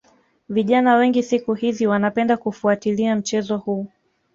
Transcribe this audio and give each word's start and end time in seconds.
Vijana 0.49 0.95
wengi 0.95 1.23
siku 1.23 1.53
hizi 1.53 1.87
wanapenda 1.87 2.37
kufuatilia 2.37 3.15
mchezo 3.15 3.57
huu 3.57 3.87